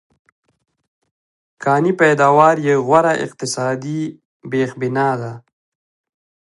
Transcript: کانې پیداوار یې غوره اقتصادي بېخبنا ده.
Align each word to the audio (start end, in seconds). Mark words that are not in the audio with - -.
کانې 1.63 1.91
پیداوار 2.01 2.55
یې 2.67 2.75
غوره 2.85 3.13
اقتصادي 3.25 4.01
بېخبنا 4.49 5.09
ده. 5.21 5.33